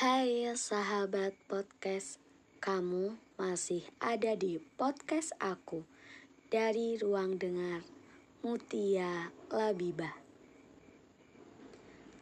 Hai 0.00 0.48
sahabat 0.56 1.36
podcast, 1.44 2.16
kamu 2.56 3.20
masih 3.36 3.84
ada 4.00 4.32
di 4.32 4.56
podcast 4.56 5.36
aku 5.36 5.84
dari 6.48 6.96
ruang 6.96 7.36
dengar 7.36 7.84
Mutia 8.40 9.28
Labibah. 9.52 10.16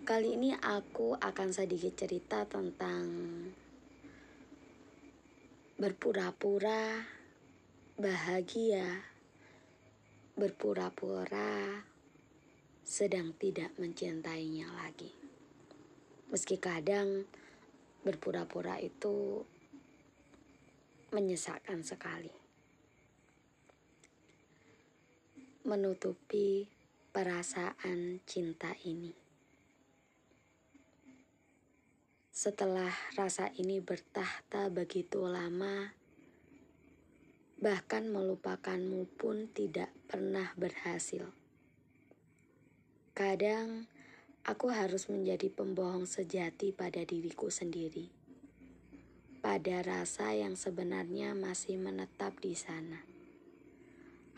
Kali 0.02 0.34
ini 0.34 0.58
aku 0.58 1.22
akan 1.22 1.54
sedikit 1.54 1.94
cerita 1.94 2.42
tentang 2.50 3.06
berpura-pura 5.78 7.06
bahagia, 7.94 9.06
berpura-pura 10.34 11.78
sedang 12.82 13.38
tidak 13.38 13.70
mencintainya 13.78 14.66
lagi. 14.66 15.14
Meski 16.34 16.58
kadang 16.58 17.22
berpura-pura 18.02 18.78
itu 18.78 19.42
menyesakkan 21.10 21.80
sekali. 21.80 22.32
Menutupi 25.64 26.68
perasaan 27.12 28.22
cinta 28.24 28.72
ini. 28.84 29.12
Setelah 32.38 32.94
rasa 33.18 33.50
ini 33.58 33.82
bertahta 33.82 34.70
begitu 34.70 35.26
lama, 35.26 35.90
bahkan 37.58 38.06
melupakanmu 38.06 39.10
pun 39.18 39.50
tidak 39.50 39.90
pernah 40.06 40.54
berhasil. 40.54 41.26
Kadang 43.10 43.90
aku 44.48 44.72
harus 44.72 45.12
menjadi 45.12 45.52
pembohong 45.52 46.08
sejati 46.08 46.72
pada 46.72 47.04
diriku 47.04 47.52
sendiri, 47.52 48.08
pada 49.44 49.84
rasa 49.84 50.32
yang 50.32 50.56
sebenarnya 50.56 51.36
masih 51.36 51.76
menetap 51.76 52.32
di 52.40 52.56
sana. 52.56 53.04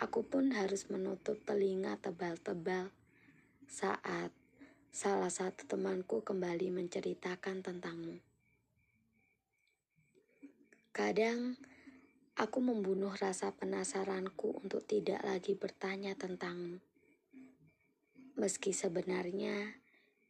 Aku 0.03 0.27
pun 0.27 0.51
harus 0.51 0.91
menutup 0.91 1.39
telinga 1.47 1.95
tebal-tebal 2.03 2.91
saat 3.71 4.35
salah 4.91 5.31
satu 5.31 5.71
temanku 5.71 6.27
kembali 6.27 6.75
menceritakan 6.75 7.63
tentangmu. 7.63 8.19
Kadang 10.91 11.55
aku 12.35 12.59
membunuh 12.59 13.15
rasa 13.15 13.55
penasaranku 13.55 14.59
untuk 14.59 14.83
tidak 14.91 15.23
lagi 15.23 15.55
bertanya 15.55 16.19
tentangmu 16.19 16.83
meski 18.41 18.73
sebenarnya 18.73 19.80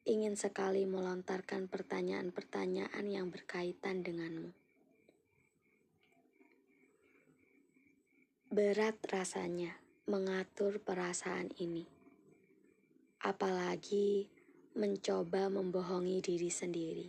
ingin 0.08 0.32
sekali 0.32 0.88
melontarkan 0.88 1.68
pertanyaan-pertanyaan 1.68 3.04
yang 3.04 3.28
berkaitan 3.28 4.00
denganmu. 4.00 4.56
Berat 8.50 8.98
rasanya 9.06 9.78
mengatur 10.10 10.82
perasaan 10.82 11.54
ini, 11.60 11.86
apalagi 13.22 14.26
mencoba 14.74 15.46
membohongi 15.52 16.18
diri 16.18 16.50
sendiri. 16.50 17.08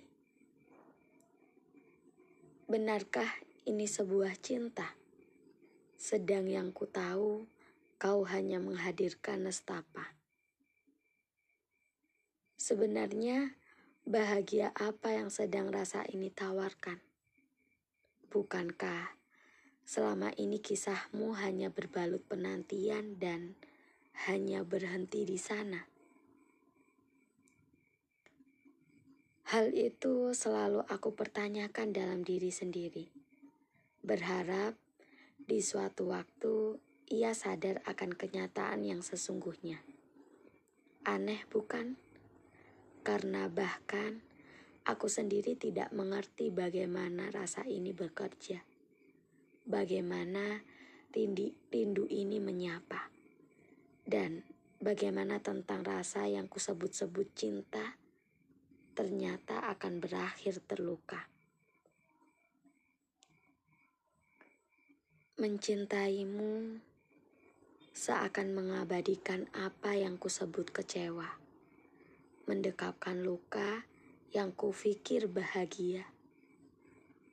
Benarkah 2.70 3.42
ini 3.66 3.90
sebuah 3.90 4.38
cinta? 4.38 4.94
Sedang 5.98 6.46
yang 6.46 6.70
ku 6.70 6.86
tahu, 6.86 7.50
kau 7.98 8.22
hanya 8.30 8.62
menghadirkan 8.62 9.50
nestapa. 9.50 10.21
Sebenarnya, 12.62 13.58
bahagia 14.06 14.70
apa 14.78 15.18
yang 15.18 15.34
sedang 15.34 15.74
rasa 15.74 16.06
ini 16.06 16.30
tawarkan? 16.30 17.02
Bukankah 18.30 19.18
selama 19.82 20.30
ini 20.38 20.62
kisahmu 20.62 21.34
hanya 21.42 21.74
berbalut 21.74 22.22
penantian 22.30 23.18
dan 23.18 23.58
hanya 24.30 24.62
berhenti 24.62 25.26
di 25.26 25.42
sana? 25.42 25.90
Hal 29.50 29.74
itu 29.74 30.38
selalu 30.38 30.86
aku 30.86 31.18
pertanyakan 31.18 31.90
dalam 31.90 32.22
diri 32.22 32.54
sendiri. 32.54 33.10
Berharap 34.06 34.78
di 35.42 35.66
suatu 35.66 36.14
waktu 36.14 36.78
ia 37.10 37.34
sadar 37.34 37.82
akan 37.90 38.14
kenyataan 38.14 38.86
yang 38.86 39.02
sesungguhnya. 39.02 39.82
Aneh, 41.10 41.42
bukan? 41.50 42.11
Karena 43.02 43.50
bahkan 43.50 44.22
aku 44.86 45.10
sendiri 45.10 45.58
tidak 45.58 45.90
mengerti 45.94 46.54
bagaimana 46.54 47.34
rasa 47.34 47.66
ini 47.66 47.94
bekerja, 47.94 48.62
bagaimana 49.66 50.62
rindu, 51.14 51.50
rindu 51.74 52.06
ini 52.10 52.38
menyapa, 52.38 53.10
dan 54.06 54.46
bagaimana 54.78 55.42
tentang 55.42 55.82
rasa 55.82 56.30
yang 56.30 56.46
kusebut-sebut 56.46 57.28
cinta 57.34 57.98
ternyata 58.94 59.66
akan 59.74 59.98
berakhir 59.98 60.62
terluka. 60.66 61.26
Mencintaimu 65.42 66.78
seakan 67.98 68.54
mengabadikan 68.54 69.50
apa 69.58 69.98
yang 69.98 70.22
kusebut 70.22 70.70
kecewa 70.70 71.42
mendekapkan 72.50 73.22
luka 73.22 73.86
yang 74.32 74.56
kupikir 74.56 75.28
bahagia, 75.28 76.08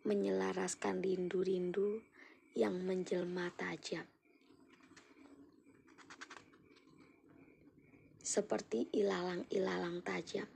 menyelaraskan 0.02 0.98
rindu-rindu 0.98 2.02
yang 2.58 2.74
menjelma 2.82 3.54
tajam. 3.54 4.04
Seperti 8.18 8.92
ilalang-ilalang 8.92 10.04
tajam 10.04 10.50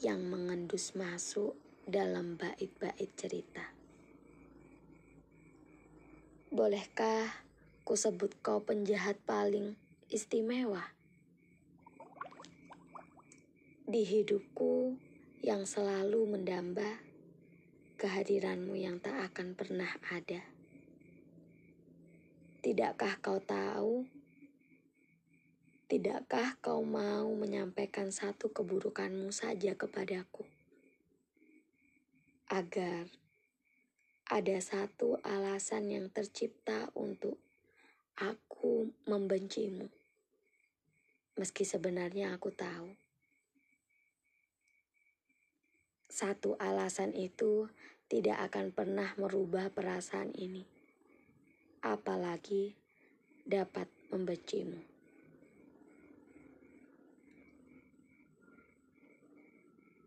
yang 0.00 0.24
mengendus 0.26 0.96
masuk 0.96 1.54
dalam 1.84 2.40
bait-bait 2.40 3.12
cerita. 3.14 3.76
Bolehkah 6.50 7.30
ku 7.86 7.94
sebut 7.94 8.34
kau 8.42 8.58
penjahat 8.64 9.20
paling 9.22 9.78
istimewa? 10.10 10.99
Di 13.90 14.06
hidupku 14.06 14.94
yang 15.42 15.66
selalu 15.66 16.22
mendamba 16.22 17.02
kehadiranmu 17.98 18.78
yang 18.78 19.02
tak 19.02 19.18
akan 19.34 19.58
pernah 19.58 19.90
ada. 20.14 20.46
Tidakkah 22.62 23.18
kau 23.18 23.42
tahu? 23.42 24.06
Tidakkah 25.90 26.54
kau 26.62 26.86
mau 26.86 27.34
menyampaikan 27.34 28.14
satu 28.14 28.54
keburukanmu 28.54 29.34
saja 29.34 29.74
kepadaku? 29.74 30.46
Agar 32.46 33.10
ada 34.30 34.56
satu 34.62 35.18
alasan 35.26 35.90
yang 35.90 36.06
tercipta 36.14 36.94
untuk 36.94 37.42
aku 38.14 38.94
membencimu. 39.10 39.90
Meski 41.34 41.66
sebenarnya 41.66 42.38
aku 42.38 42.54
tahu 42.54 43.09
Satu 46.10 46.58
alasan 46.58 47.14
itu 47.14 47.70
tidak 48.10 48.50
akan 48.50 48.74
pernah 48.74 49.14
merubah 49.14 49.70
perasaan 49.70 50.34
ini, 50.34 50.66
apalagi 51.86 52.74
dapat 53.46 53.86
membencimu. 54.10 54.82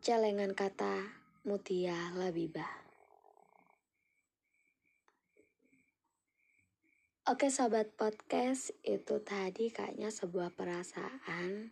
Celengan 0.04 0.52
kata 0.52 1.24
Mutia 1.48 2.12
Labibah. 2.20 2.84
Oke 7.24 7.48
sobat 7.48 7.96
podcast, 7.96 8.76
itu 8.84 9.24
tadi 9.24 9.72
kayaknya 9.72 10.12
sebuah 10.12 10.52
perasaan 10.52 11.72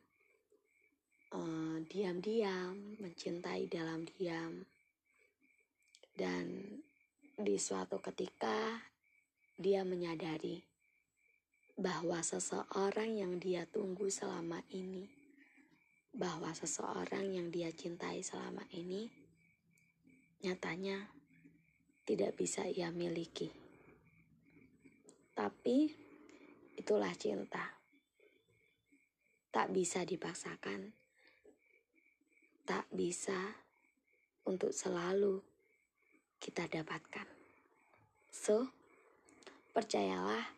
eh, 1.31 1.77
diam-diam, 1.87 2.99
mencintai 2.99 3.67
dalam 3.71 4.03
diam. 4.03 4.63
Dan 6.11 6.77
di 7.39 7.55
suatu 7.55 7.97
ketika 8.03 8.83
dia 9.55 9.81
menyadari 9.87 10.61
bahwa 11.79 12.21
seseorang 12.21 13.17
yang 13.17 13.39
dia 13.39 13.65
tunggu 13.65 14.11
selama 14.11 14.61
ini, 14.69 15.07
bahwa 16.11 16.51
seseorang 16.51 17.31
yang 17.31 17.47
dia 17.49 17.71
cintai 17.71 18.21
selama 18.21 18.67
ini, 18.75 19.07
nyatanya 20.43 21.09
tidak 22.03 22.35
bisa 22.35 22.67
ia 22.67 22.91
miliki. 22.91 23.49
Tapi 25.31 25.89
itulah 26.75 27.13
cinta. 27.15 27.79
Tak 29.51 29.71
bisa 29.75 30.07
dipaksakan 30.07 30.95
tak 32.65 32.85
bisa 32.93 33.57
untuk 34.45 34.73
selalu 34.73 35.41
kita 36.41 36.65
dapatkan. 36.65 37.25
So, 38.31 38.71
percayalah, 39.75 40.49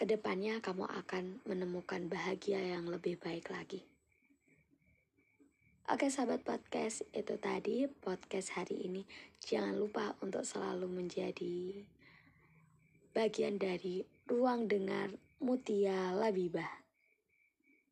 ke 0.00 0.08
depannya 0.08 0.64
kamu 0.64 0.88
akan 0.88 1.44
menemukan 1.44 2.08
bahagia 2.08 2.56
yang 2.56 2.88
lebih 2.88 3.20
baik 3.20 3.52
lagi. 3.52 3.84
Oke 5.90 6.06
sahabat 6.06 6.46
podcast, 6.46 7.02
itu 7.10 7.34
tadi 7.36 7.90
podcast 7.90 8.54
hari 8.54 8.86
ini. 8.86 9.02
Jangan 9.42 9.74
lupa 9.74 10.14
untuk 10.22 10.46
selalu 10.46 10.86
menjadi 10.86 11.82
bagian 13.10 13.58
dari 13.58 14.06
ruang 14.30 14.70
dengar 14.70 15.10
Mutia 15.42 16.14
Labibah. 16.14 16.79